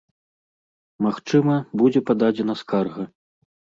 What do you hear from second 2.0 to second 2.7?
пададзена